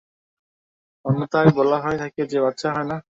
[1.05, 2.97] অন্যথায়, বলা হয়ে থাকে যে বাচ্চা হয় না?